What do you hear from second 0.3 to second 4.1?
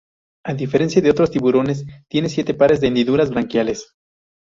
A diferencia de otros tiburones, tiene siete pares de hendiduras branquiales.